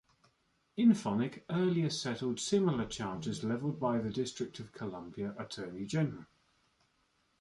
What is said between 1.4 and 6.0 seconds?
earlier settled similar charges leveled by the District of Columbia attorney